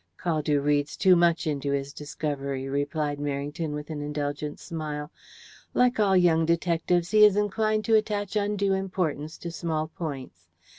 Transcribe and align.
"Caldew 0.19 0.63
reads 0.63 0.97
too 0.97 1.15
much 1.15 1.45
into 1.45 1.71
his 1.71 1.93
discovery," 1.93 2.67
replied 2.67 3.19
Merrington, 3.19 3.69
with 3.73 3.91
an 3.91 4.01
indulgent 4.01 4.59
smile. 4.59 5.11
"Like 5.75 5.99
all 5.99 6.17
young 6.17 6.43
detectives, 6.43 7.11
he 7.11 7.23
is 7.23 7.35
inclined 7.35 7.85
to 7.85 7.93
attach 7.93 8.35
undue 8.35 8.73
importance 8.73 9.37
to 9.37 9.51
small 9.51 9.89
points. 9.89 10.47